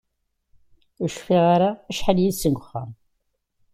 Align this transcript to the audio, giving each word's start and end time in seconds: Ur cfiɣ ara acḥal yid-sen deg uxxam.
Ur 1.01 1.09
cfiɣ 1.11 1.43
ara 1.55 1.69
acḥal 1.89 2.17
yid-sen 2.21 2.53
deg 2.53 2.61
uxxam. 2.61 2.91